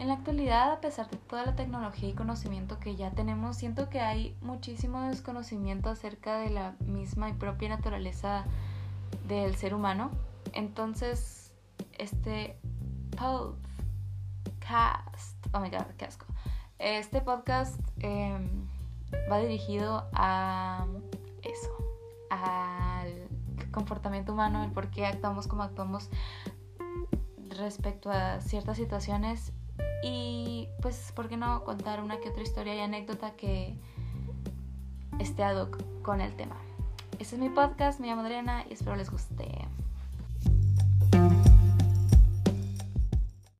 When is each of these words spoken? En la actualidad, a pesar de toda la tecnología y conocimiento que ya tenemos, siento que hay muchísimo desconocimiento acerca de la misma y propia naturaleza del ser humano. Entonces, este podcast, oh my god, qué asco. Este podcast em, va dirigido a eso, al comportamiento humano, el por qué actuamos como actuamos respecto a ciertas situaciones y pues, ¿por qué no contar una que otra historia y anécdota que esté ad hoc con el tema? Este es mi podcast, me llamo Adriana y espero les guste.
En 0.00 0.08
la 0.08 0.14
actualidad, 0.14 0.72
a 0.72 0.80
pesar 0.80 1.10
de 1.10 1.18
toda 1.18 1.44
la 1.44 1.54
tecnología 1.54 2.08
y 2.08 2.14
conocimiento 2.14 2.80
que 2.80 2.96
ya 2.96 3.10
tenemos, 3.10 3.58
siento 3.58 3.90
que 3.90 4.00
hay 4.00 4.34
muchísimo 4.40 5.02
desconocimiento 5.02 5.90
acerca 5.90 6.38
de 6.38 6.48
la 6.48 6.74
misma 6.86 7.28
y 7.28 7.34
propia 7.34 7.68
naturaleza 7.68 8.46
del 9.28 9.56
ser 9.56 9.74
humano. 9.74 10.10
Entonces, 10.54 11.52
este 11.98 12.56
podcast, 13.10 13.76
oh 15.52 15.60
my 15.60 15.68
god, 15.68 15.84
qué 15.98 16.06
asco. 16.06 16.24
Este 16.78 17.20
podcast 17.20 17.78
em, 17.98 18.48
va 19.30 19.38
dirigido 19.38 20.08
a 20.14 20.86
eso, 21.42 21.76
al 22.30 23.28
comportamiento 23.70 24.32
humano, 24.32 24.64
el 24.64 24.70
por 24.70 24.88
qué 24.88 25.04
actuamos 25.04 25.46
como 25.46 25.62
actuamos 25.62 26.08
respecto 27.60 28.10
a 28.10 28.40
ciertas 28.40 28.76
situaciones 28.76 29.52
y 30.02 30.68
pues, 30.82 31.12
¿por 31.14 31.28
qué 31.28 31.36
no 31.36 31.64
contar 31.64 32.02
una 32.02 32.18
que 32.20 32.30
otra 32.30 32.42
historia 32.42 32.74
y 32.74 32.80
anécdota 32.80 33.32
que 33.32 33.76
esté 35.18 35.44
ad 35.44 35.60
hoc 35.60 35.82
con 36.02 36.20
el 36.20 36.34
tema? 36.36 36.56
Este 37.18 37.36
es 37.36 37.40
mi 37.40 37.50
podcast, 37.50 38.00
me 38.00 38.06
llamo 38.06 38.22
Adriana 38.22 38.64
y 38.68 38.72
espero 38.72 38.96
les 38.96 39.10
guste. 39.10 39.46